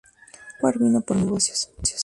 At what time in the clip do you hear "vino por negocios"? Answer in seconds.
0.79-1.69